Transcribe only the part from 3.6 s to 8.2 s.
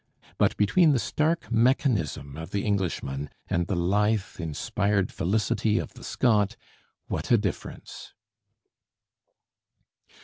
the lithe, inspired felicity of the Scot, what a difference!